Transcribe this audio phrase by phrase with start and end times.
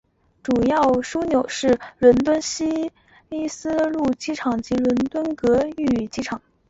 [0.41, 2.91] 主要枢纽是伦敦希
[3.47, 6.41] 斯路机场及伦敦格域机场。